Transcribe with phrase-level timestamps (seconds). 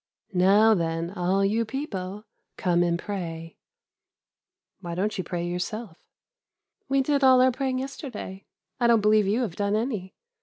[0.33, 2.25] "'Now, then, all you people,
[2.57, 3.59] come and pray.'
[4.79, 5.99] "'Why don't you pray yourself?'
[6.89, 8.47] "'We did all our praying yesterday;
[8.79, 10.15] I don't believe you have done any.